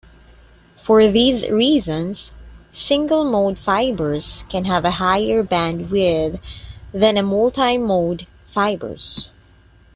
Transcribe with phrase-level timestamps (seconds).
[0.77, 2.31] For these reasons,
[2.71, 6.39] single-mode fibers can have a higher bandwidth
[6.91, 9.31] than multi-mode fibers.